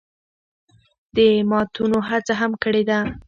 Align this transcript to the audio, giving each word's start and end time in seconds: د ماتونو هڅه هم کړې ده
د 1.15 1.17
ماتونو 1.49 1.97
هڅه 2.09 2.33
هم 2.41 2.51
کړې 2.63 2.83
ده 2.89 2.99